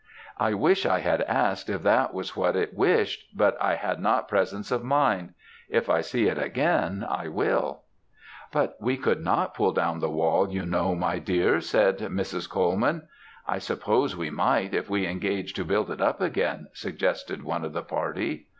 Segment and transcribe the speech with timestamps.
[0.39, 4.27] I wish I had asked if that was what it wished, but I had not
[4.27, 5.35] presence of mind;
[5.69, 7.83] if I see it again, I will.'
[8.51, 12.49] "'But we could not pull down the wall, you know, my dear,' said Mrs.
[12.49, 13.09] Colman.
[13.47, 17.73] "'I suppose we might, if we engaged to build it up again,' suggested one of
[17.73, 18.47] the party.